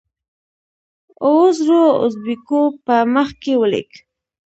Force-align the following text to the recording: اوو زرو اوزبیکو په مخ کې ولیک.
اوو 1.25 1.45
زرو 1.57 1.83
اوزبیکو 2.01 2.59
په 2.85 2.95
مخ 3.13 3.29
کې 3.43 3.53
ولیک. 3.61 3.91